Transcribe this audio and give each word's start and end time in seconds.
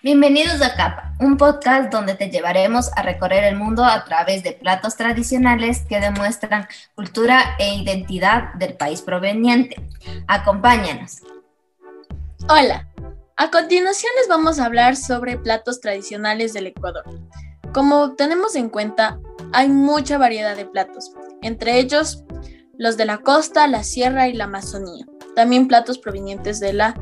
Bienvenidos 0.00 0.62
a 0.62 0.76
Capa, 0.76 1.12
un 1.18 1.36
podcast 1.36 1.90
donde 1.92 2.14
te 2.14 2.30
llevaremos 2.30 2.88
a 2.94 3.02
recorrer 3.02 3.42
el 3.42 3.56
mundo 3.56 3.84
a 3.84 4.04
través 4.04 4.44
de 4.44 4.52
platos 4.52 4.96
tradicionales 4.96 5.80
que 5.88 5.98
demuestran 5.98 6.68
cultura 6.94 7.56
e 7.58 7.74
identidad 7.74 8.54
del 8.54 8.74
país 8.74 9.02
proveniente. 9.02 9.74
Acompáñanos. 10.28 11.22
Hola, 12.48 12.88
a 13.36 13.50
continuación 13.50 14.12
les 14.20 14.28
vamos 14.28 14.60
a 14.60 14.66
hablar 14.66 14.94
sobre 14.94 15.36
platos 15.36 15.80
tradicionales 15.80 16.52
del 16.52 16.68
Ecuador. 16.68 17.02
Como 17.74 18.14
tenemos 18.14 18.54
en 18.54 18.68
cuenta, 18.68 19.18
hay 19.52 19.68
mucha 19.68 20.16
variedad 20.16 20.54
de 20.54 20.64
platos, 20.64 21.10
entre 21.42 21.80
ellos 21.80 22.22
los 22.78 22.96
de 22.96 23.04
la 23.04 23.18
costa, 23.18 23.66
la 23.66 23.82
sierra 23.82 24.28
y 24.28 24.32
la 24.34 24.44
Amazonía. 24.44 25.06
También 25.34 25.66
platos 25.66 25.98
provenientes 25.98 26.60
de 26.60 26.72
la 26.72 26.94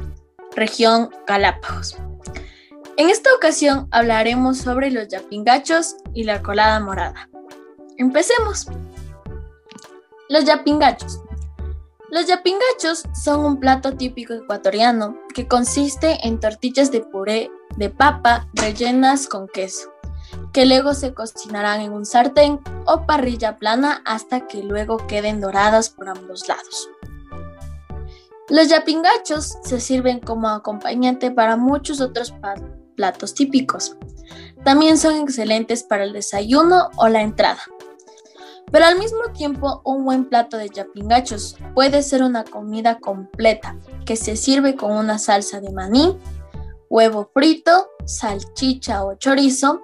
región 0.54 1.10
Galápagos. 1.26 1.98
En 2.98 3.10
esta 3.10 3.34
ocasión 3.34 3.88
hablaremos 3.90 4.56
sobre 4.56 4.90
los 4.90 5.08
yapingachos 5.08 5.96
y 6.14 6.24
la 6.24 6.42
colada 6.42 6.80
morada. 6.80 7.28
Empecemos. 7.98 8.66
Los 10.30 10.44
yapingachos. 10.44 11.20
Los 12.08 12.26
yapingachos 12.26 13.02
son 13.12 13.44
un 13.44 13.60
plato 13.60 13.92
típico 13.92 14.32
ecuatoriano 14.32 15.18
que 15.34 15.46
consiste 15.46 16.26
en 16.26 16.40
tortillas 16.40 16.90
de 16.90 17.00
puré 17.00 17.50
de 17.76 17.90
papa 17.90 18.48
rellenas 18.54 19.28
con 19.28 19.46
queso, 19.48 19.92
que 20.54 20.64
luego 20.64 20.94
se 20.94 21.12
cocinarán 21.12 21.82
en 21.82 21.92
un 21.92 22.06
sartén 22.06 22.60
o 22.86 23.04
parrilla 23.04 23.58
plana 23.58 24.00
hasta 24.06 24.46
que 24.46 24.62
luego 24.62 25.06
queden 25.06 25.42
doradas 25.42 25.90
por 25.90 26.08
ambos 26.08 26.48
lados. 26.48 26.88
Los 28.48 28.68
yapingachos 28.68 29.58
se 29.64 29.80
sirven 29.80 30.20
como 30.20 30.48
acompañante 30.48 31.30
para 31.30 31.58
muchos 31.58 32.00
otros 32.00 32.30
platos 32.96 33.34
típicos. 33.34 33.96
También 34.64 34.98
son 34.98 35.16
excelentes 35.16 35.84
para 35.84 36.04
el 36.04 36.12
desayuno 36.12 36.90
o 36.96 37.08
la 37.08 37.22
entrada. 37.22 37.60
Pero 38.72 38.84
al 38.84 38.98
mismo 38.98 39.20
tiempo, 39.32 39.80
un 39.84 40.04
buen 40.04 40.24
plato 40.24 40.56
de 40.56 40.68
yapingachos 40.68 41.56
puede 41.74 42.02
ser 42.02 42.22
una 42.22 42.44
comida 42.44 42.98
completa 42.98 43.76
que 44.04 44.16
se 44.16 44.36
sirve 44.36 44.74
con 44.74 44.92
una 44.92 45.18
salsa 45.18 45.60
de 45.60 45.70
maní, 45.70 46.18
huevo 46.90 47.30
frito, 47.32 47.88
salchicha 48.04 49.04
o 49.04 49.14
chorizo, 49.14 49.82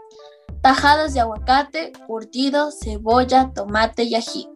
tajadas 0.62 1.14
de 1.14 1.20
aguacate, 1.20 1.92
curtido, 2.06 2.70
cebolla, 2.72 3.52
tomate 3.55 4.02
y 4.02 4.16
ají. 4.16 4.48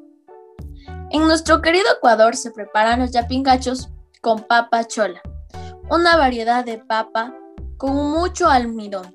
En 1.11 1.23
nuestro 1.27 1.62
querido 1.62 1.87
Ecuador 1.97 2.34
se 2.34 2.51
preparan 2.51 3.01
los 3.01 3.12
yapingachos 3.12 3.91
con 4.21 4.43
papa 4.43 4.84
chola, 4.84 5.23
una 5.89 6.17
variedad 6.17 6.65
de 6.65 6.79
papa 6.79 7.33
con 7.77 7.95
mucho 7.95 8.49
almidón, 8.49 9.15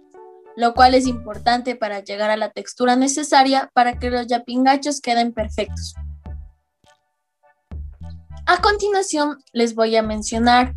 lo 0.55 0.73
cual 0.73 0.93
es 0.93 1.07
importante 1.07 1.75
para 1.75 1.99
llegar 2.01 2.29
a 2.29 2.37
la 2.37 2.49
textura 2.51 2.95
necesaria 2.95 3.69
para 3.73 3.97
que 3.99 4.09
los 4.09 4.27
yapingachos 4.27 5.01
queden 5.01 5.33
perfectos. 5.33 5.95
A 8.45 8.57
continuación 8.61 9.37
les 9.53 9.75
voy 9.75 9.95
a 9.95 10.03
mencionar 10.03 10.73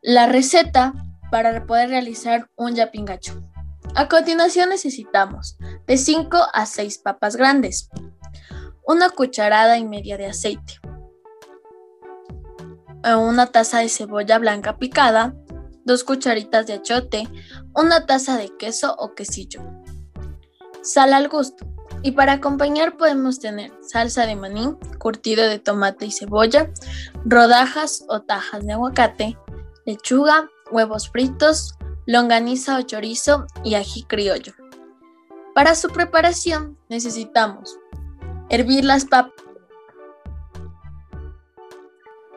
la 0.00 0.26
receta 0.26 0.92
para 1.30 1.66
poder 1.66 1.88
realizar 1.90 2.48
un 2.56 2.74
yapingacho. 2.74 3.42
A 3.94 4.08
continuación 4.08 4.68
necesitamos 4.68 5.58
de 5.86 5.96
5 5.96 6.38
a 6.52 6.66
6 6.66 6.98
papas 6.98 7.36
grandes, 7.36 7.88
una 8.86 9.10
cucharada 9.10 9.76
y 9.78 9.84
media 9.84 10.16
de 10.16 10.26
aceite, 10.26 10.74
una 13.04 13.46
taza 13.46 13.78
de 13.80 13.88
cebolla 13.88 14.38
blanca 14.38 14.76
picada, 14.76 15.34
dos 15.88 16.04
cucharitas 16.04 16.66
de 16.66 16.74
achote, 16.74 17.26
una 17.74 18.04
taza 18.06 18.36
de 18.36 18.54
queso 18.58 18.94
o 18.98 19.14
quesillo, 19.14 19.62
sal 20.82 21.14
al 21.14 21.28
gusto. 21.28 21.66
Y 22.02 22.12
para 22.12 22.34
acompañar 22.34 22.96
podemos 22.96 23.40
tener 23.40 23.72
salsa 23.80 24.26
de 24.26 24.36
maní, 24.36 24.76
curtido 24.98 25.48
de 25.48 25.58
tomate 25.58 26.06
y 26.06 26.12
cebolla, 26.12 26.70
rodajas 27.24 28.04
o 28.08 28.20
tajas 28.20 28.64
de 28.64 28.74
aguacate, 28.74 29.36
lechuga, 29.84 30.48
huevos 30.70 31.08
fritos, 31.08 31.74
longaniza 32.06 32.78
o 32.78 32.82
chorizo 32.82 33.46
y 33.64 33.74
ají 33.74 34.04
criollo. 34.04 34.52
Para 35.54 35.74
su 35.74 35.88
preparación 35.88 36.78
necesitamos 36.88 37.76
hervir 38.50 38.84
las 38.84 39.06
papas 39.06 39.44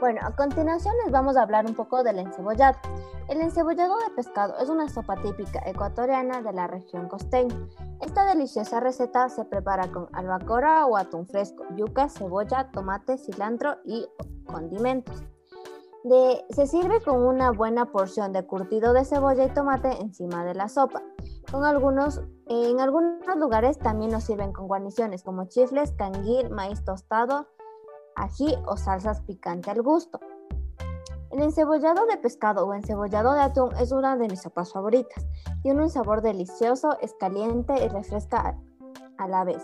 Bueno, 0.01 0.19
a 0.23 0.35
continuación 0.35 0.95
les 1.03 1.11
vamos 1.11 1.37
a 1.37 1.43
hablar 1.43 1.67
un 1.67 1.75
poco 1.75 2.01
del 2.01 2.17
encebollado. 2.17 2.79
El 3.29 3.39
encebollado 3.39 3.99
de 3.99 4.09
pescado 4.15 4.57
es 4.57 4.67
una 4.67 4.89
sopa 4.89 5.15
típica 5.21 5.61
ecuatoriana 5.63 6.41
de 6.41 6.51
la 6.53 6.65
región 6.65 7.07
costeña. 7.07 7.55
Esta 8.01 8.25
deliciosa 8.25 8.79
receta 8.79 9.29
se 9.29 9.45
prepara 9.45 9.91
con 9.91 10.09
albacora 10.13 10.87
o 10.87 10.97
atún 10.97 11.27
fresco, 11.27 11.65
yuca, 11.75 12.09
cebolla, 12.09 12.71
tomate, 12.71 13.19
cilantro 13.19 13.75
y 13.85 14.07
condimentos. 14.47 15.23
se 16.49 16.65
sirve 16.65 16.99
con 17.03 17.21
una 17.21 17.51
buena 17.51 17.85
porción 17.85 18.33
de 18.33 18.43
curtido 18.47 18.93
de 18.93 19.05
cebolla 19.05 19.45
y 19.45 19.53
tomate 19.53 20.01
encima 20.01 20.43
de 20.43 20.55
la 20.55 20.67
sopa. 20.67 21.03
Con 21.51 21.63
algunos, 21.63 22.21
en 22.47 22.79
algunos 22.79 23.35
lugares 23.37 23.77
también 23.77 24.09
nos 24.09 24.23
sirven 24.23 24.51
con 24.51 24.67
guarniciones 24.67 25.21
como 25.21 25.45
chifles, 25.45 25.91
canguil, 25.91 26.49
maíz 26.49 26.83
tostado, 26.83 27.45
ají 28.15 28.55
o 28.65 28.77
salsas 28.77 29.21
picantes 29.21 29.73
al 29.73 29.81
gusto. 29.81 30.19
El 31.31 31.41
encebollado 31.41 32.05
de 32.07 32.17
pescado 32.17 32.67
o 32.67 32.73
encebollado 32.73 33.33
de 33.33 33.41
atún 33.41 33.73
es 33.77 33.93
una 33.93 34.17
de 34.17 34.27
mis 34.27 34.41
sopas 34.41 34.73
favoritas. 34.73 35.25
Tiene 35.61 35.81
un 35.81 35.89
sabor 35.89 36.21
delicioso, 36.21 36.97
es 36.99 37.13
caliente 37.13 37.73
y 37.83 37.87
refresca 37.87 38.57
a 39.17 39.27
la 39.27 39.45
vez, 39.45 39.63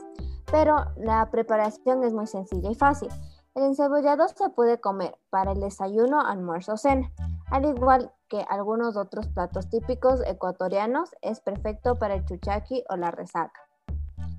pero 0.50 0.78
la 0.96 1.30
preparación 1.30 2.04
es 2.04 2.14
muy 2.14 2.28
sencilla 2.28 2.72
y 2.72 2.76
fácil. 2.76 3.10
El 3.54 3.64
encebollado 3.64 4.28
se 4.30 4.50
puede 4.50 4.80
comer 4.80 5.18
para 5.30 5.52
el 5.52 5.60
desayuno, 5.60 6.22
almuerzo 6.22 6.74
o 6.74 6.78
cena. 6.78 7.12
Al 7.50 7.66
igual 7.66 8.14
que 8.30 8.46
algunos 8.50 8.96
otros 8.96 9.28
platos 9.28 9.70
típicos 9.70 10.22
ecuatorianos, 10.26 11.16
es 11.22 11.40
perfecto 11.42 11.96
para 11.96 12.16
el 12.16 12.26
chuchaqui 12.26 12.84
o 12.90 12.96
la 12.96 13.12
resaca. 13.12 13.60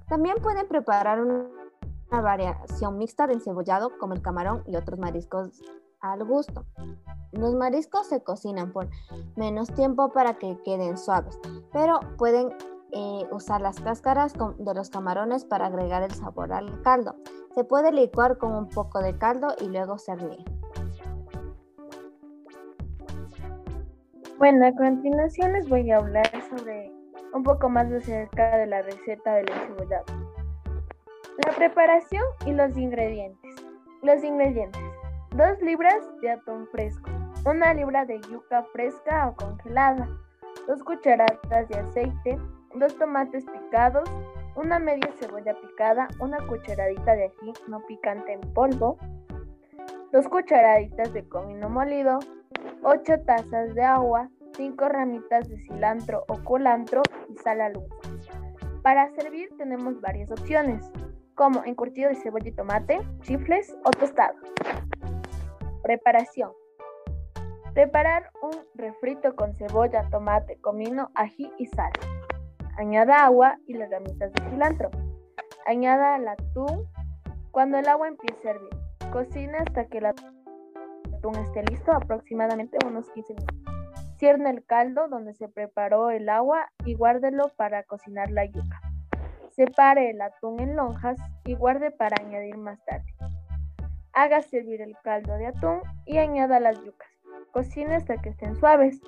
También 0.08 0.36
pueden 0.40 0.68
preparar 0.68 1.20
un 1.20 1.57
una 2.10 2.20
variación 2.20 2.98
mixta 2.98 3.26
de 3.26 3.34
encebollado 3.34 3.96
como 3.98 4.14
el 4.14 4.22
camarón 4.22 4.62
y 4.66 4.76
otros 4.76 4.98
mariscos 4.98 5.62
al 6.00 6.24
gusto. 6.24 6.64
Los 7.32 7.54
mariscos 7.54 8.06
se 8.06 8.22
cocinan 8.22 8.72
por 8.72 8.88
menos 9.36 9.72
tiempo 9.74 10.12
para 10.12 10.34
que 10.34 10.58
queden 10.64 10.96
suaves, 10.96 11.38
pero 11.72 12.00
pueden 12.16 12.48
eh, 12.92 13.26
usar 13.30 13.60
las 13.60 13.80
cáscaras 13.80 14.32
de 14.32 14.74
los 14.74 14.88
camarones 14.88 15.44
para 15.44 15.66
agregar 15.66 16.02
el 16.02 16.12
sabor 16.12 16.52
al 16.52 16.80
caldo. 16.82 17.16
Se 17.54 17.64
puede 17.64 17.92
licuar 17.92 18.38
con 18.38 18.54
un 18.54 18.68
poco 18.68 19.00
de 19.00 19.18
caldo 19.18 19.54
y 19.60 19.68
luego 19.68 19.98
servir. 19.98 20.44
Bueno, 24.38 24.66
a 24.66 24.72
continuación 24.72 25.52
les 25.52 25.68
voy 25.68 25.90
a 25.90 25.98
hablar 25.98 26.30
sobre 26.48 26.92
un 27.34 27.42
poco 27.42 27.68
más 27.68 27.92
acerca 27.92 28.56
de 28.56 28.66
la 28.66 28.82
receta 28.82 29.34
del 29.34 29.50
encebollado. 29.50 30.17
La 31.44 31.52
preparación 31.52 32.24
y 32.46 32.52
los 32.52 32.76
ingredientes. 32.76 33.54
Los 34.02 34.24
ingredientes. 34.24 34.82
2 35.36 35.62
libras 35.62 35.98
de 36.20 36.32
atún 36.32 36.66
fresco, 36.72 37.08
una 37.46 37.72
libra 37.74 38.04
de 38.04 38.20
yuca 38.22 38.64
fresca 38.72 39.28
o 39.28 39.36
congelada, 39.36 40.08
2 40.66 40.82
cucharadas 40.82 41.68
de 41.68 41.78
aceite, 41.78 42.38
2 42.74 42.98
tomates 42.98 43.44
picados, 43.44 44.10
una 44.56 44.80
media 44.80 45.12
cebolla 45.20 45.54
picada, 45.54 46.08
una 46.18 46.38
cucharadita 46.46 47.14
de 47.14 47.26
ají 47.26 47.52
no 47.68 47.86
picante 47.86 48.32
en 48.32 48.40
polvo, 48.52 48.98
2 50.10 50.28
cucharaditas 50.28 51.12
de 51.12 51.28
comino 51.28 51.68
molido, 51.68 52.18
8 52.82 53.20
tazas 53.26 53.74
de 53.76 53.82
agua, 53.82 54.28
5 54.56 54.88
ramitas 54.88 55.48
de 55.48 55.58
cilantro 55.58 56.24
o 56.28 56.42
culantro 56.42 57.02
y 57.28 57.36
sal 57.36 57.60
al 57.60 57.74
gusto. 57.74 57.96
Para 58.82 59.08
servir 59.14 59.50
tenemos 59.56 60.00
varias 60.00 60.30
opciones 60.32 60.90
como 61.38 61.64
encurtido 61.64 62.08
de 62.08 62.16
cebolla 62.16 62.48
y 62.48 62.52
tomate, 62.52 63.00
chifles 63.22 63.74
o 63.84 63.90
tostado. 63.90 64.34
Preparación. 65.84 66.50
Preparar 67.74 68.32
un 68.42 68.56
refrito 68.74 69.36
con 69.36 69.54
cebolla, 69.54 70.10
tomate, 70.10 70.60
comino, 70.60 71.12
ají 71.14 71.52
y 71.56 71.66
sal. 71.66 71.92
Añada 72.76 73.24
agua 73.24 73.56
y 73.68 73.74
las 73.74 73.88
ramitas 73.88 74.32
de 74.32 74.50
cilantro. 74.50 74.90
Añada 75.64 76.16
el 76.16 76.26
atún 76.26 76.88
cuando 77.52 77.78
el 77.78 77.86
agua 77.86 78.08
empiece 78.08 78.48
a 78.48 78.50
hervir. 78.50 78.70
Cocina 79.12 79.58
hasta 79.64 79.86
que 79.86 79.98
el 79.98 80.06
atún 80.06 81.36
esté 81.36 81.62
listo, 81.70 81.92
aproximadamente 81.92 82.78
unos 82.84 83.08
15 83.12 83.34
minutos. 83.34 83.56
Cierne 84.18 84.50
el 84.50 84.64
caldo 84.64 85.06
donde 85.06 85.34
se 85.34 85.48
preparó 85.48 86.10
el 86.10 86.28
agua 86.28 86.68
y 86.84 86.94
guárdelo 86.94 87.52
para 87.56 87.84
cocinar 87.84 88.28
la 88.32 88.44
yuca. 88.44 88.87
Separe 89.58 90.10
el 90.10 90.20
atún 90.20 90.60
en 90.60 90.76
lonjas 90.76 91.18
y 91.44 91.56
guarde 91.56 91.90
para 91.90 92.14
añadir 92.24 92.56
más 92.58 92.78
tarde. 92.84 93.12
Haga 94.12 94.40
servir 94.40 94.80
el 94.80 94.96
caldo 95.02 95.34
de 95.34 95.48
atún 95.48 95.80
y 96.06 96.18
añada 96.18 96.60
las 96.60 96.80
yucas. 96.84 97.08
Cocine 97.50 97.96
hasta 97.96 98.18
que 98.18 98.28
estén 98.28 98.54
suaves. 98.54 99.00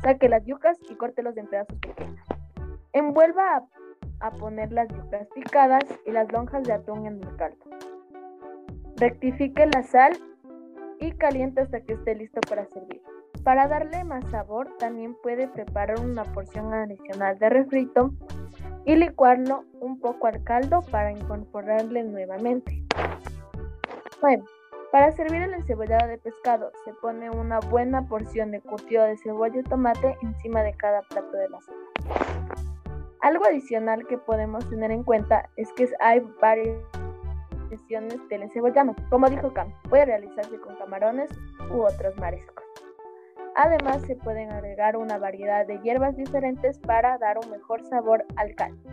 Saque 0.00 0.30
las 0.30 0.46
yucas 0.46 0.78
y 0.88 0.94
córtelos 0.94 1.36
en 1.36 1.46
pedazos 1.48 1.78
pequeños. 1.80 2.26
Envuelva 2.94 3.56
a, 3.56 4.26
a 4.26 4.30
poner 4.30 4.72
las 4.72 4.88
yucas 4.88 5.28
picadas 5.34 5.84
y 6.06 6.10
las 6.10 6.32
lonjas 6.32 6.62
de 6.62 6.72
atún 6.72 7.04
en 7.04 7.22
el 7.22 7.36
caldo. 7.36 7.62
Rectifique 8.96 9.66
la 9.66 9.82
sal 9.82 10.16
y 10.98 11.12
caliente 11.12 11.60
hasta 11.60 11.82
que 11.82 11.92
esté 11.92 12.14
listo 12.14 12.40
para 12.48 12.64
servir. 12.68 13.02
Para 13.42 13.68
darle 13.68 14.02
más 14.04 14.24
sabor, 14.30 14.74
también 14.78 15.14
puede 15.22 15.46
preparar 15.46 16.00
una 16.00 16.22
porción 16.22 16.72
adicional 16.72 17.38
de 17.38 17.50
refrito 17.50 18.14
y 18.84 18.96
licuarlo 18.96 19.64
un 19.80 20.00
poco 20.00 20.26
al 20.26 20.42
caldo 20.44 20.82
para 20.90 21.12
incorporarle 21.12 22.02
nuevamente. 22.04 22.82
Bueno, 24.20 24.44
para 24.92 25.10
servir 25.12 25.42
el 25.42 25.54
encebollado 25.54 26.08
de 26.08 26.18
pescado 26.18 26.70
se 26.84 26.92
pone 26.94 27.28
una 27.30 27.60
buena 27.60 28.06
porción 28.06 28.52
de 28.52 28.60
curtido 28.60 29.04
de 29.04 29.16
cebolla 29.16 29.60
y 29.60 29.64
tomate 29.64 30.16
encima 30.22 30.62
de 30.62 30.72
cada 30.74 31.02
plato 31.02 31.36
de 31.36 31.48
la 31.48 31.60
sopa. 31.60 32.54
Algo 33.20 33.44
adicional 33.46 34.06
que 34.06 34.18
podemos 34.18 34.68
tener 34.68 34.90
en 34.90 35.02
cuenta 35.02 35.48
es 35.56 35.72
que 35.72 35.88
hay 36.00 36.20
varias 36.40 36.76
versiones 37.70 38.20
del 38.28 38.42
encebollado. 38.42 38.94
Como 39.10 39.28
dijo 39.28 39.52
Cam, 39.52 39.72
puede 39.88 40.04
realizarse 40.04 40.60
con 40.60 40.76
camarones 40.76 41.30
u 41.70 41.82
otros 41.82 42.16
mariscos. 42.18 42.63
Además, 43.56 44.02
se 44.02 44.16
pueden 44.16 44.50
agregar 44.50 44.96
una 44.96 45.18
variedad 45.18 45.66
de 45.66 45.78
hierbas 45.80 46.16
diferentes 46.16 46.78
para 46.78 47.18
dar 47.18 47.38
un 47.38 47.50
mejor 47.50 47.84
sabor 47.84 48.24
al 48.36 48.54
caldo. 48.56 48.90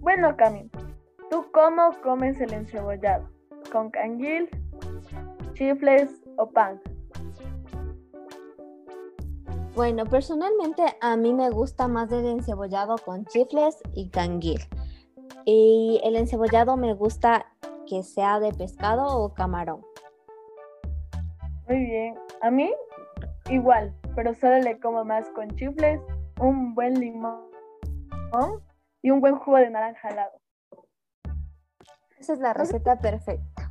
Bueno, 0.00 0.36
Cami, 0.36 0.70
¿tú 1.28 1.44
cómo 1.52 1.90
comes 2.02 2.40
el 2.40 2.52
encebollado? 2.52 3.28
¿Con 3.72 3.90
canguil, 3.90 4.48
chifles 5.54 6.22
o 6.36 6.48
pan? 6.48 6.80
Bueno, 9.74 10.04
personalmente 10.06 10.82
a 11.00 11.16
mí 11.16 11.34
me 11.34 11.50
gusta 11.50 11.88
más 11.88 12.10
el 12.12 12.26
encebollado 12.26 12.96
con 12.98 13.24
chifles 13.26 13.76
y 13.92 14.08
canguil. 14.10 14.60
Y 15.44 16.00
el 16.04 16.16
encebollado 16.16 16.76
me 16.76 16.94
gusta 16.94 17.46
que 17.86 18.02
sea 18.02 18.38
de 18.40 18.52
pescado 18.52 19.06
o 19.06 19.34
camarón. 19.34 19.82
Muy 21.68 21.84
bien. 21.84 22.27
A 22.42 22.50
mí, 22.50 22.72
igual, 23.50 23.94
pero 24.14 24.34
solo 24.34 24.58
le 24.58 24.78
como 24.78 25.04
más 25.04 25.28
con 25.30 25.48
chifles, 25.56 26.00
un 26.40 26.74
buen 26.74 26.94
limón 26.94 27.40
y 29.02 29.10
un 29.10 29.20
buen 29.20 29.36
jugo 29.36 29.58
de 29.58 29.70
naranja 29.70 30.08
al 30.08 30.16
lado. 30.16 30.40
Esa 32.18 32.32
es 32.34 32.40
la 32.40 32.52
receta 32.52 32.98
perfecta. 32.98 33.70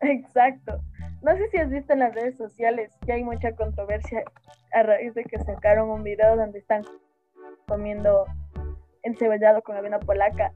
Exacto. 0.00 0.80
No 1.22 1.36
sé 1.36 1.48
si 1.48 1.58
has 1.58 1.70
visto 1.70 1.92
en 1.92 2.00
las 2.00 2.14
redes 2.14 2.36
sociales 2.36 2.92
que 3.06 3.12
hay 3.12 3.24
mucha 3.24 3.54
controversia 3.56 4.22
a 4.72 4.82
raíz 4.82 5.14
de 5.14 5.24
que 5.24 5.38
sacaron 5.38 5.88
un 5.88 6.02
video 6.02 6.36
donde 6.36 6.58
están 6.58 6.82
comiendo 7.66 8.26
encebollado 9.02 9.62
con 9.62 9.76
avena 9.76 9.98
polaca 10.00 10.52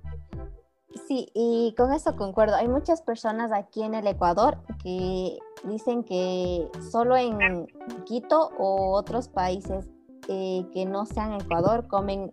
Sí, 1.06 1.30
y 1.34 1.74
con 1.76 1.92
eso 1.92 2.16
concuerdo. 2.16 2.56
Hay 2.56 2.68
muchas 2.68 3.02
personas 3.02 3.52
aquí 3.52 3.82
en 3.82 3.94
el 3.94 4.06
Ecuador 4.06 4.58
que 4.82 5.38
dicen 5.64 6.05
que 6.05 6.69
solo 6.90 7.16
en 7.16 7.66
Quito 8.05 8.50
o 8.58 8.93
otros 8.93 9.28
países 9.28 9.90
eh, 10.28 10.64
que 10.72 10.84
no 10.87 11.06
sean 11.06 11.34
Ecuador 11.34 11.87
comen 11.88 12.32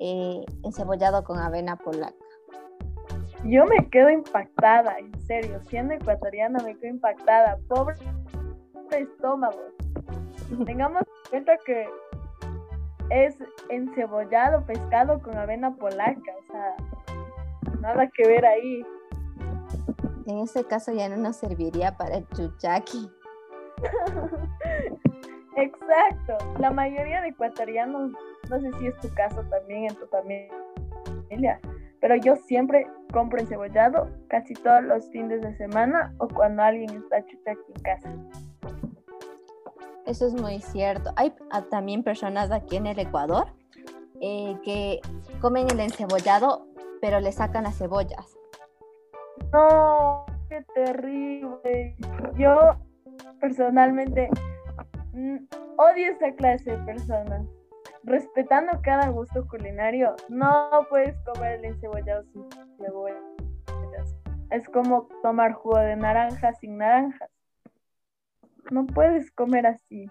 eh, 0.00 0.44
encebollado 0.64 1.24
con 1.24 1.38
avena 1.38 1.76
polaca. 1.76 2.14
Yo 3.44 3.64
me 3.66 3.88
quedo 3.90 4.10
impactada, 4.10 4.98
en 4.98 5.20
serio, 5.22 5.60
siendo 5.68 5.94
ecuatoriana 5.94 6.62
me 6.62 6.76
quedo 6.76 6.90
impactada. 6.90 7.58
Pobre 7.68 7.96
estómago. 8.90 9.58
Tengamos 10.66 11.02
en 11.02 11.30
cuenta 11.30 11.56
que 11.64 11.88
es 13.10 13.36
encebollado 13.68 14.64
pescado 14.64 15.20
con 15.20 15.36
avena 15.36 15.74
polaca, 15.74 16.32
o 16.38 16.52
sea, 16.52 16.76
nada 17.80 18.08
que 18.14 18.26
ver 18.26 18.44
ahí. 18.44 18.84
En 20.26 20.38
ese 20.38 20.64
caso 20.64 20.92
ya 20.92 21.08
no 21.08 21.16
nos 21.16 21.36
serviría 21.36 21.96
para 21.96 22.18
el 22.18 22.28
chuchaki. 22.28 23.10
Exacto. 25.56 26.38
La 26.58 26.70
mayoría 26.70 27.20
de 27.20 27.28
ecuatorianos, 27.28 28.12
no 28.48 28.60
sé 28.60 28.70
si 28.78 28.86
es 28.86 28.96
tu 29.00 29.12
caso 29.14 29.42
también 29.50 29.84
en 29.90 29.94
tu 29.96 30.06
familia, 30.06 31.60
pero 32.00 32.16
yo 32.16 32.36
siempre 32.36 32.86
compro 33.12 33.40
encebollado 33.40 34.08
casi 34.28 34.54
todos 34.54 34.82
los 34.82 35.08
fines 35.10 35.42
de 35.42 35.56
semana 35.56 36.14
o 36.18 36.28
cuando 36.28 36.62
alguien 36.62 36.90
está 36.90 37.24
chuchaki 37.26 37.72
en 37.76 37.82
casa. 37.82 38.10
Eso 40.06 40.26
es 40.26 40.34
muy 40.34 40.60
cierto. 40.60 41.12
Hay 41.16 41.32
ah, 41.50 41.62
también 41.70 42.02
personas 42.02 42.50
aquí 42.50 42.76
en 42.76 42.86
el 42.86 42.98
Ecuador 42.98 43.46
eh, 44.20 44.56
que 44.64 45.00
comen 45.40 45.70
el 45.70 45.80
encebollado 45.80 46.66
pero 47.02 47.18
le 47.18 47.32
sacan 47.32 47.64
las 47.64 47.76
cebollas. 47.76 48.38
No, 49.52 50.26
qué 50.48 50.64
terrible. 50.74 51.96
Yo 52.36 52.76
personalmente 53.40 54.28
mm, 55.12 55.36
odio 55.76 56.12
esta 56.12 56.32
clase 56.34 56.72
de 56.72 56.78
personas. 56.84 57.46
Respetando 58.04 58.72
cada 58.82 59.08
gusto 59.08 59.46
culinario, 59.46 60.16
no 60.28 60.68
puedes 60.90 61.16
comer 61.20 61.58
el 61.58 61.66
encebollado 61.66 62.24
sin 62.32 62.48
cebollas. 62.78 63.22
Es 64.50 64.68
como 64.68 65.08
tomar 65.22 65.52
jugo 65.52 65.78
de 65.78 65.96
naranja 65.96 66.52
sin 66.54 66.76
naranjas. 66.78 67.30
No 68.70 68.86
puedes 68.86 69.30
comer 69.32 69.66
así. 69.66 70.06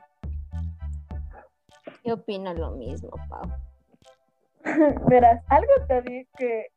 Yo 2.04 2.16
opino 2.16 2.54
lo 2.54 2.72
mismo, 2.72 3.12
Pau. 3.30 3.50
Verás, 5.08 5.44
algo 5.50 5.72
te 5.88 6.28
que 6.38 6.68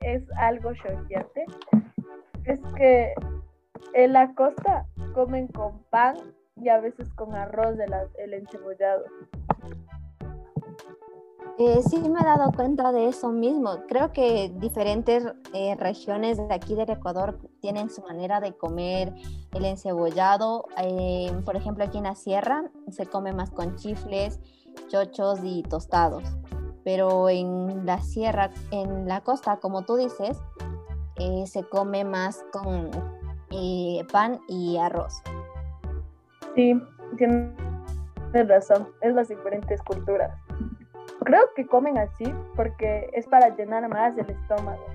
es 0.00 0.22
algo 0.38 0.72
choqueante 0.74 1.44
es 2.44 2.60
que 2.76 3.14
en 3.94 4.12
la 4.12 4.34
costa 4.34 4.86
comen 5.14 5.48
con 5.48 5.78
pan 5.90 6.16
y 6.56 6.68
a 6.68 6.80
veces 6.80 7.08
con 7.14 7.34
arroz 7.34 7.76
de 7.76 7.86
el 8.18 8.34
encebollado. 8.34 9.04
Eh, 11.58 11.82
sí 11.82 11.98
me 11.98 12.20
he 12.20 12.24
dado 12.24 12.52
cuenta 12.52 12.90
de 12.90 13.08
eso 13.08 13.30
mismo. 13.30 13.80
Creo 13.86 14.12
que 14.12 14.50
diferentes 14.56 15.26
eh, 15.52 15.76
regiones 15.76 16.38
de 16.38 16.54
aquí 16.54 16.74
del 16.74 16.88
Ecuador 16.88 17.38
tienen 17.60 17.90
su 17.90 18.00
manera 18.02 18.40
de 18.40 18.56
comer 18.56 19.12
el 19.52 19.64
encebollado. 19.66 20.66
Eh, 20.78 21.30
por 21.44 21.56
ejemplo, 21.56 21.84
aquí 21.84 21.98
en 21.98 22.04
la 22.04 22.14
sierra 22.14 22.70
se 22.90 23.04
come 23.04 23.32
más 23.32 23.50
con 23.50 23.76
chifles, 23.76 24.40
chochos 24.88 25.40
y 25.42 25.62
tostados 25.62 26.24
pero 26.84 27.28
en 27.28 27.84
la 27.84 28.00
sierra, 28.00 28.50
en 28.70 29.06
la 29.06 29.20
costa, 29.22 29.58
como 29.58 29.82
tú 29.82 29.96
dices, 29.96 30.38
eh, 31.20 31.46
se 31.46 31.62
come 31.64 32.02
más 32.02 32.42
con 32.50 32.90
eh, 33.50 34.04
pan 34.10 34.40
y 34.48 34.78
arroz. 34.78 35.22
Sí, 36.54 36.80
tienes 37.18 37.52
razón, 38.32 38.88
es 39.02 39.14
las 39.14 39.28
diferentes 39.28 39.82
culturas. 39.82 40.34
Creo 41.20 41.42
que 41.54 41.66
comen 41.66 41.98
así 41.98 42.32
porque 42.56 43.10
es 43.12 43.26
para 43.26 43.54
llenar 43.54 43.86
más 43.90 44.16
el 44.16 44.30
estómago. 44.30 44.86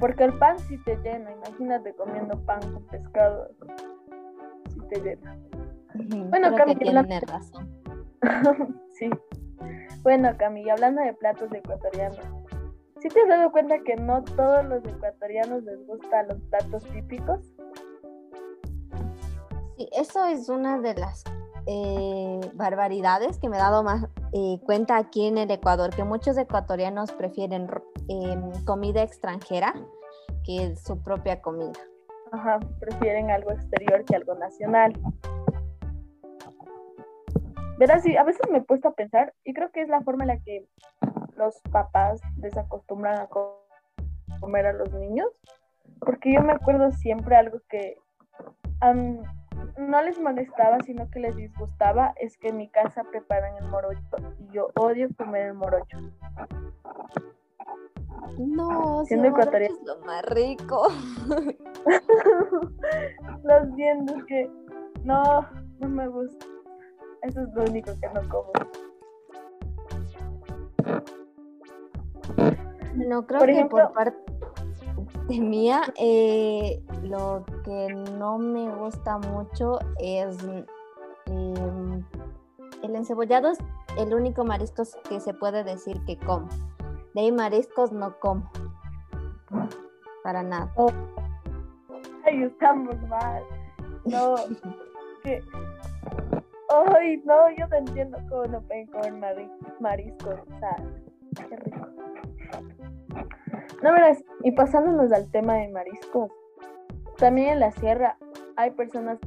Porque 0.00 0.24
el 0.24 0.36
pan 0.38 0.58
sí 0.58 0.76
te 0.78 0.96
llena, 0.96 1.30
imagínate 1.32 1.94
comiendo 1.94 2.38
pan 2.44 2.60
con 2.72 2.84
pescado, 2.86 3.50
sí 4.70 4.80
te 4.90 5.00
llena. 5.00 5.38
bueno, 6.30 6.52
Creo 6.54 6.78
que 6.78 7.20
razón. 7.26 7.80
sí. 8.98 9.08
Bueno, 10.02 10.30
Camila, 10.36 10.72
hablando 10.74 11.02
de 11.02 11.12
platos 11.14 11.52
ecuatorianos, 11.52 12.37
¿sí 13.00 13.08
te 13.08 13.20
has 13.20 13.28
dado 13.28 13.52
cuenta 13.52 13.78
que 13.80 13.96
no 13.96 14.22
todos 14.24 14.64
los 14.64 14.84
ecuatorianos 14.84 15.62
les 15.64 15.86
gustan 15.86 16.28
los 16.28 16.40
platos 16.50 16.84
típicos? 16.84 17.40
Sí, 19.76 19.88
eso 19.92 20.24
es 20.24 20.48
una 20.48 20.78
de 20.80 20.94
las 20.94 21.24
eh, 21.66 22.40
barbaridades 22.54 23.38
que 23.38 23.48
me 23.48 23.56
he 23.56 23.60
dado 23.60 23.82
más 23.82 24.06
eh, 24.32 24.58
cuenta 24.64 24.96
aquí 24.96 25.26
en 25.26 25.38
el 25.38 25.50
Ecuador, 25.50 25.94
que 25.94 26.04
muchos 26.04 26.36
ecuatorianos 26.36 27.12
prefieren 27.12 27.68
em, 28.08 28.64
comida 28.64 29.02
extranjera 29.02 29.74
que 30.44 30.74
su 30.76 31.02
propia 31.02 31.40
comida. 31.40 31.78
Ajá, 32.32 32.58
prefieren 32.80 33.30
algo 33.30 33.52
exterior 33.52 34.04
que 34.04 34.16
algo 34.16 34.34
nacional. 34.34 34.92
Verás, 37.78 38.02
sí, 38.02 38.16
a 38.16 38.24
veces 38.24 38.42
me 38.50 38.58
he 38.58 38.62
puesto 38.62 38.88
a 38.88 38.92
pensar 38.92 39.32
y 39.44 39.54
creo 39.54 39.70
que 39.70 39.82
es 39.82 39.88
la 39.88 40.00
forma 40.00 40.24
en 40.24 40.28
la 40.28 40.40
que 40.40 40.66
los 41.38 41.60
papás 41.70 42.20
desacostumbran 42.36 43.18
a 43.20 43.28
comer 44.40 44.66
a 44.66 44.72
los 44.72 44.92
niños, 44.92 45.28
porque 46.00 46.34
yo 46.34 46.42
me 46.42 46.52
acuerdo 46.52 46.90
siempre 46.92 47.36
algo 47.36 47.60
que 47.68 47.96
no 49.78 50.02
les 50.02 50.18
molestaba, 50.20 50.78
sino 50.84 51.08
que 51.10 51.20
les 51.20 51.36
disgustaba, 51.36 52.12
es 52.20 52.36
que 52.36 52.48
en 52.48 52.58
mi 52.58 52.68
casa 52.68 53.04
preparan 53.04 53.56
el 53.56 53.68
morocho 53.68 54.00
y 54.38 54.52
yo 54.52 54.68
odio 54.76 55.08
comer 55.16 55.46
el 55.46 55.54
morocho. 55.54 55.98
No, 58.38 59.04
siendo 59.04 59.28
ecuatoriano 59.28 59.74
es 59.74 59.82
lo 59.84 59.98
más 60.04 60.24
rico. 60.26 60.88
Lo 63.42 63.74
siento, 63.74 64.16
es 64.16 64.24
que 64.24 64.50
no, 65.02 65.48
no 65.78 65.88
me 65.88 66.08
gusta. 66.08 66.44
Eso 67.22 67.42
es 67.42 67.48
lo 67.54 67.62
único 67.64 67.92
que 68.00 68.08
no 68.08 68.28
como. 68.28 68.52
No 73.06 73.26
creo 73.26 73.40
que 73.46 73.64
por 73.66 73.92
parte 73.92 74.18
mía, 75.28 75.82
eh, 75.96 76.82
lo 77.02 77.44
que 77.64 77.94
no 78.18 78.38
me 78.38 78.70
gusta 78.74 79.18
mucho 79.18 79.78
es 79.98 80.36
em, 81.26 82.04
el 82.82 82.96
encebollado 82.96 83.48
es 83.48 83.58
el 83.98 84.14
único 84.14 84.44
marisco 84.44 84.82
que 85.08 85.20
se 85.20 85.34
puede 85.34 85.64
decir 85.64 86.00
que 86.06 86.16
como. 86.18 86.48
De 87.14 87.22
ahí 87.22 87.32
mariscos 87.32 87.92
no 87.92 88.18
como. 88.20 88.50
Para 90.22 90.42
nada. 90.42 90.70
Oh. 90.76 90.92
Ay, 92.24 92.44
estamos 92.44 93.00
mal. 93.08 93.42
No. 94.04 94.36
que... 95.22 95.42
Ay, 96.68 97.22
no, 97.24 97.50
yo 97.56 97.66
no 97.68 97.76
entiendo 97.76 98.18
cómo 98.28 98.44
no 98.44 98.60
pueden 98.62 98.86
comer 98.88 99.48
mariscos. 99.80 100.34
O 100.34 100.58
sea. 100.60 100.76
No, 103.82 103.92
verás, 103.92 104.22
y 104.42 104.52
pasándonos 104.52 105.12
al 105.12 105.30
tema 105.30 105.54
de 105.54 105.68
mariscos, 105.68 106.30
también 107.16 107.50
en 107.50 107.60
la 107.60 107.70
sierra 107.72 108.16
hay 108.56 108.70
personas 108.72 109.18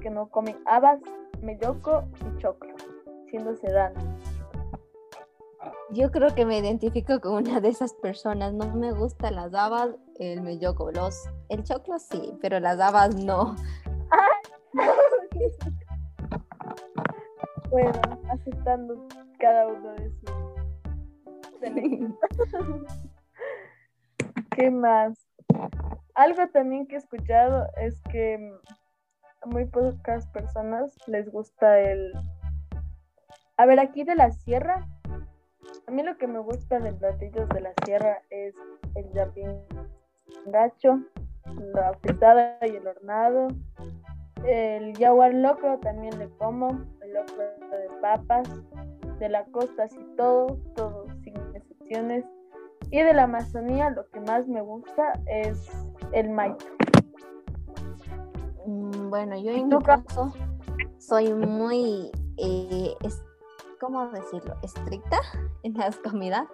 que 0.00 0.10
no 0.10 0.28
comen 0.28 0.56
habas, 0.66 1.00
melloco 1.40 2.04
y 2.20 2.38
choclo, 2.38 2.74
siendo 3.30 3.56
sedanos. 3.56 4.04
Yo 5.90 6.10
creo 6.10 6.34
que 6.34 6.44
me 6.44 6.58
identifico 6.58 7.20
con 7.20 7.34
una 7.34 7.60
de 7.60 7.68
esas 7.68 7.94
personas. 7.94 8.52
No 8.52 8.66
me 8.74 8.90
gustan 8.92 9.36
las 9.36 9.54
habas, 9.54 9.90
el 10.18 10.42
melloco. 10.42 10.90
Los, 10.90 11.30
el 11.48 11.62
choclo 11.64 11.98
sí, 11.98 12.36
pero 12.42 12.60
las 12.60 12.78
habas 12.80 13.14
no. 13.14 13.56
bueno, 17.70 17.92
aceptando 18.30 19.06
cada 19.38 19.68
uno 19.68 19.92
de 19.92 20.10
sus 20.10 20.30
¿Qué 24.56 24.70
más? 24.70 25.14
Algo 26.14 26.48
también 26.48 26.86
que 26.86 26.94
he 26.94 26.98
escuchado 26.98 27.66
es 27.76 28.00
que 28.10 28.54
a 29.42 29.46
muy 29.46 29.66
pocas 29.66 30.26
personas 30.28 30.96
les 31.06 31.30
gusta 31.30 31.78
el... 31.78 32.10
A 33.58 33.66
ver, 33.66 33.78
aquí 33.78 34.02
de 34.02 34.14
la 34.14 34.30
sierra, 34.30 34.88
a 35.86 35.90
mí 35.90 36.02
lo 36.02 36.16
que 36.16 36.26
me 36.26 36.38
gusta 36.38 36.80
de 36.80 36.94
platillos 36.94 37.46
de 37.50 37.60
la 37.60 37.74
sierra 37.84 38.22
es 38.30 38.54
el 38.94 39.12
yapingacho, 39.12 41.00
la 41.74 41.92
fritada 42.00 42.58
y 42.62 42.76
el 42.76 42.86
hornado. 42.86 43.48
El 44.46 44.94
yaguar 44.94 45.34
loco 45.34 45.78
también 45.82 46.18
le 46.18 46.30
como, 46.38 46.70
el 47.02 47.12
loco 47.12 47.36
de 47.36 48.00
papas, 48.00 48.48
de 49.18 49.28
la 49.28 49.44
costa 49.44 49.82
así 49.82 49.98
todo, 50.16 50.56
todo 50.74 51.06
sin 51.22 51.36
excepciones. 51.54 52.24
Y 52.90 53.02
de 53.02 53.12
la 53.12 53.24
Amazonía 53.24 53.90
lo 53.90 54.08
que 54.10 54.20
más 54.20 54.46
me 54.46 54.60
gusta 54.60 55.20
es 55.26 55.68
el 56.12 56.30
maíz. 56.30 56.56
Mm, 58.66 59.10
bueno, 59.10 59.36
yo 59.38 59.50
en 59.50 59.68
mi 59.68 59.78
caso 59.82 60.32
soy 60.98 61.32
muy, 61.34 62.10
eh, 62.36 62.94
¿cómo 63.80 64.08
decirlo? 64.08 64.56
Estricta 64.62 65.20
en 65.62 65.74
las 65.74 65.96
comidas. 65.98 66.46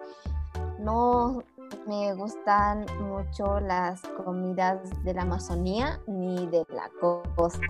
No 0.78 1.42
me 1.86 2.14
gustan 2.14 2.86
mucho 3.00 3.60
las 3.60 4.00
comidas 4.24 4.80
de 5.04 5.14
la 5.14 5.22
Amazonía 5.22 6.00
ni 6.06 6.46
de 6.46 6.66
la 6.70 6.90
costa, 7.00 7.66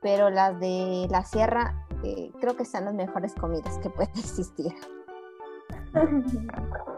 pero 0.00 0.30
las 0.30 0.58
de 0.60 1.08
la 1.10 1.24
sierra 1.24 1.86
eh, 2.04 2.30
creo 2.40 2.56
que 2.56 2.64
son 2.64 2.84
las 2.84 2.94
mejores 2.94 3.34
comidas 3.34 3.78
que 3.78 3.90
pueden 3.90 4.12
existir. 4.18 4.72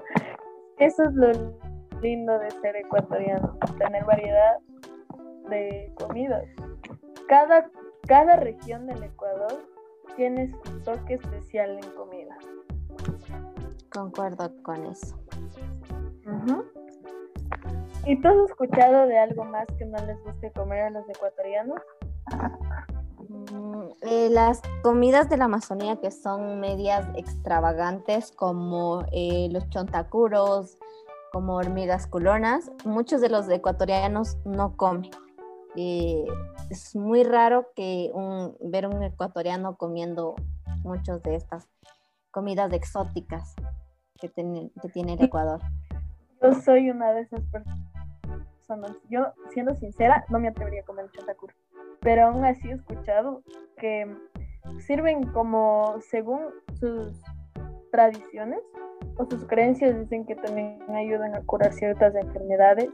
Eso 0.80 1.04
es 1.04 1.12
lo 1.12 1.30
lindo 2.00 2.38
de 2.38 2.50
ser 2.62 2.74
ecuatoriano, 2.76 3.58
tener 3.78 4.02
variedad 4.06 4.58
de 5.50 5.92
comidas. 5.96 6.44
Cada, 7.28 7.70
cada 8.06 8.36
región 8.36 8.86
del 8.86 9.02
Ecuador 9.02 9.58
tiene 10.16 10.50
su 10.64 10.80
toque 10.80 11.14
especial 11.14 11.78
en 11.82 11.90
comida. 11.92 12.34
Concuerdo 13.92 14.50
con 14.62 14.86
eso. 14.86 15.18
¿Y 18.06 18.18
tú 18.22 18.28
has 18.28 18.50
escuchado 18.50 19.06
de 19.06 19.18
algo 19.18 19.44
más 19.44 19.66
que 19.78 19.84
no 19.84 19.98
les 20.06 20.18
guste 20.24 20.50
comer 20.52 20.84
a 20.84 20.90
los 20.90 21.06
ecuatorianos? 21.10 21.80
Eh, 24.02 24.28
las 24.30 24.62
comidas 24.82 25.28
de 25.28 25.36
la 25.36 25.44
Amazonía 25.44 25.96
que 25.96 26.10
son 26.10 26.60
medias 26.60 27.06
extravagantes 27.16 28.32
como 28.32 29.04
eh, 29.12 29.48
los 29.50 29.68
chontacuros, 29.70 30.78
como 31.32 31.56
hormigas 31.56 32.06
culonas, 32.06 32.70
muchos 32.84 33.20
de 33.20 33.28
los 33.28 33.48
ecuatorianos 33.48 34.36
no 34.44 34.76
comen. 34.76 35.10
Eh, 35.76 36.24
es 36.70 36.96
muy 36.96 37.22
raro 37.22 37.68
que 37.74 38.10
un, 38.14 38.56
ver 38.60 38.86
un 38.86 39.02
ecuatoriano 39.02 39.76
comiendo 39.76 40.34
muchas 40.82 41.22
de 41.22 41.36
estas 41.36 41.68
comidas 42.30 42.72
exóticas 42.72 43.54
que, 44.20 44.28
que 44.28 44.88
tiene 44.88 45.14
el 45.14 45.22
Ecuador. 45.22 45.60
Yo 46.42 46.54
soy 46.54 46.90
una 46.90 47.12
de 47.12 47.22
esas 47.22 47.40
personas. 47.46 48.96
Yo, 49.08 49.26
siendo 49.52 49.74
sincera, 49.74 50.24
no 50.28 50.38
me 50.38 50.48
atrevería 50.48 50.82
a 50.82 50.84
comer 50.84 51.06
el 51.06 51.10
chontacuro 51.12 51.54
pero 52.00 52.26
aún 52.26 52.44
así 52.44 52.68
he 52.68 52.74
escuchado 52.74 53.42
que 53.76 54.06
sirven 54.80 55.26
como 55.32 55.96
según 56.00 56.40
sus 56.78 57.22
tradiciones 57.90 58.60
o 59.16 59.26
sus 59.26 59.44
creencias 59.46 59.98
dicen 59.98 60.24
que 60.24 60.36
también 60.36 60.80
ayudan 60.94 61.34
a 61.34 61.40
curar 61.42 61.72
ciertas 61.72 62.14
enfermedades 62.14 62.88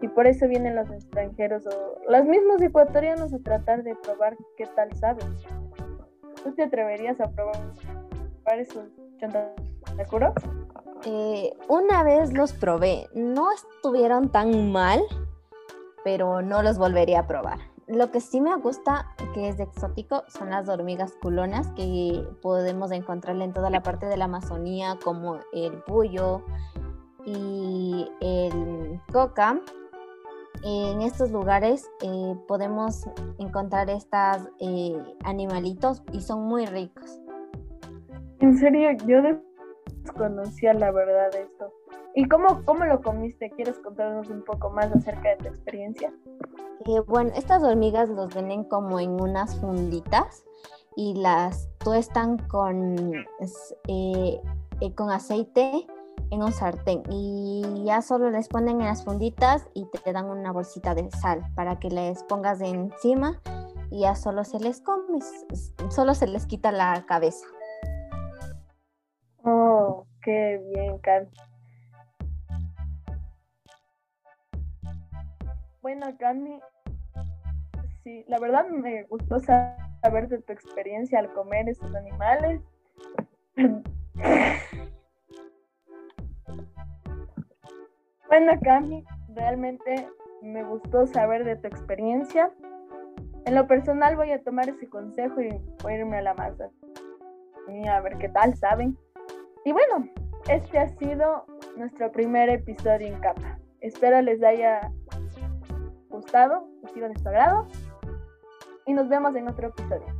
y 0.00 0.08
por 0.08 0.26
eso 0.26 0.46
vienen 0.48 0.76
los 0.76 0.90
extranjeros 0.90 1.66
o 1.66 2.10
los 2.10 2.24
mismos 2.24 2.62
ecuatorianos 2.62 3.32
a 3.32 3.38
tratar 3.38 3.82
de 3.82 3.96
probar 3.96 4.36
qué 4.56 4.66
tal 4.66 4.92
saben. 4.96 5.26
¿Tú 6.42 6.54
te 6.54 6.62
atreverías 6.64 7.20
a 7.20 7.30
probar 7.30 7.74
esos 8.58 8.84
chantacuros? 9.18 10.34
Eh, 11.04 11.52
una 11.68 12.04
vez 12.04 12.32
los 12.32 12.52
probé, 12.52 13.06
no 13.12 13.50
estuvieron 13.52 14.30
tan 14.30 14.70
mal, 14.70 15.00
pero 16.04 16.42
no 16.42 16.62
los 16.62 16.78
volvería 16.78 17.20
a 17.20 17.26
probar 17.26 17.58
lo 17.88 18.10
que 18.10 18.20
sí 18.20 18.40
me 18.40 18.54
gusta, 18.56 19.14
que 19.32 19.48
es 19.48 19.58
exótico, 19.58 20.24
son 20.28 20.50
las 20.50 20.68
hormigas 20.68 21.14
culonas 21.20 21.68
que 21.72 22.26
podemos 22.42 22.92
encontrar 22.92 23.40
en 23.40 23.52
toda 23.52 23.70
la 23.70 23.82
parte 23.82 24.06
de 24.06 24.16
la 24.16 24.26
Amazonía, 24.26 24.98
como 25.02 25.40
el 25.52 25.82
puyo 25.84 26.42
y 27.24 28.06
el 28.20 29.00
coca. 29.12 29.60
En 30.64 31.02
estos 31.02 31.30
lugares 31.30 31.88
eh, 32.02 32.34
podemos 32.46 33.04
encontrar 33.38 33.88
estos 33.90 34.48
eh, 34.58 35.00
animalitos 35.24 36.02
y 36.12 36.20
son 36.20 36.42
muy 36.42 36.66
ricos. 36.66 37.20
En 38.40 38.56
serio, 38.58 38.90
yo 39.06 39.22
desconocía 40.02 40.74
la 40.74 40.90
verdad 40.90 41.30
de 41.30 41.42
esto. 41.42 41.72
¿Y 42.18 42.26
cómo, 42.26 42.64
cómo 42.64 42.84
lo 42.84 43.00
comiste? 43.00 43.48
¿Quieres 43.50 43.78
contarnos 43.78 44.28
un 44.28 44.42
poco 44.42 44.70
más 44.70 44.90
acerca 44.90 45.28
de 45.28 45.36
tu 45.36 45.46
experiencia? 45.46 46.12
Eh, 46.86 46.98
bueno, 47.06 47.30
estas 47.36 47.62
hormigas 47.62 48.08
los 48.08 48.34
venden 48.34 48.64
como 48.64 48.98
en 48.98 49.10
unas 49.20 49.56
funditas 49.60 50.42
y 50.96 51.14
las 51.14 51.68
tuestan 51.78 52.36
con, 52.48 53.14
eh, 53.86 54.40
eh, 54.80 54.94
con 54.96 55.12
aceite 55.12 55.86
en 56.32 56.42
un 56.42 56.50
sartén 56.50 57.04
y 57.08 57.84
ya 57.84 58.02
solo 58.02 58.30
les 58.30 58.48
ponen 58.48 58.80
en 58.80 58.88
las 58.88 59.04
funditas 59.04 59.68
y 59.74 59.86
te 59.86 60.12
dan 60.12 60.26
una 60.26 60.50
bolsita 60.50 60.96
de 60.96 61.08
sal 61.12 61.44
para 61.54 61.78
que 61.78 61.88
les 61.88 62.24
pongas 62.24 62.60
encima 62.60 63.40
y 63.92 64.00
ya 64.00 64.16
solo 64.16 64.42
se 64.42 64.58
les 64.58 64.80
come, 64.80 65.20
solo 65.88 66.14
se 66.14 66.26
les 66.26 66.46
quita 66.46 66.72
la 66.72 67.06
cabeza. 67.06 67.46
Oh, 69.44 70.04
qué 70.20 70.60
bien, 70.74 70.98
Carlos. 70.98 71.32
Bueno, 75.88 76.06
Cami, 76.18 76.60
sí, 78.04 78.22
la 78.28 78.38
verdad 78.38 78.68
me 78.68 79.04
gustó 79.04 79.38
saber 79.40 80.28
de 80.28 80.36
tu 80.42 80.52
experiencia 80.52 81.18
al 81.18 81.32
comer 81.32 81.66
estos 81.66 81.94
animales. 81.94 82.60
bueno, 88.28 88.52
Cami, 88.62 89.02
realmente 89.34 90.06
me 90.42 90.62
gustó 90.62 91.06
saber 91.06 91.44
de 91.44 91.56
tu 91.56 91.68
experiencia. 91.68 92.52
En 93.46 93.54
lo 93.54 93.66
personal 93.66 94.14
voy 94.14 94.32
a 94.32 94.42
tomar 94.42 94.68
ese 94.68 94.90
consejo 94.90 95.40
y 95.40 95.48
voy 95.82 95.94
a 95.94 95.98
irme 96.00 96.18
a 96.18 96.22
la 96.22 96.34
masa. 96.34 96.68
A 97.90 98.00
ver 98.02 98.18
qué 98.18 98.28
tal, 98.28 98.54
¿saben? 98.58 98.94
Y 99.64 99.72
bueno, 99.72 100.06
este 100.50 100.80
ha 100.80 100.88
sido 100.98 101.46
nuestro 101.78 102.12
primer 102.12 102.50
episodio 102.50 103.06
en 103.06 103.18
capa. 103.20 103.58
Espero 103.80 104.20
les 104.20 104.42
haya 104.42 104.92
gustado, 106.28 106.68
ha 106.84 106.88
sido 106.88 107.08
de 107.08 107.18
su 107.18 107.26
agrado 107.26 107.66
y 108.84 108.92
nos 108.92 109.08
vemos 109.08 109.34
en 109.34 109.48
otro 109.48 109.68
episodio. 109.68 110.17